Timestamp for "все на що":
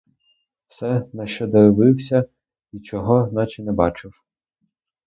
0.67-1.47